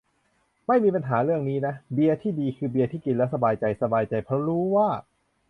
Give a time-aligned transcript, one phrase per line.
[0.67, 4.87] ไม่มีปัญหาเรื่องนี้นะ เบียร์ที่ดีคือเบียร์ที่กินแล้วสบายใจ สบายใจเพราะรู้ว่า